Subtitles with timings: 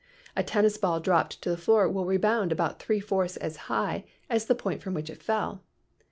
[0.35, 4.47] A tennis ball dropped to the floor will rebound about three fourths as high as
[4.47, 5.61] the point from which it fell.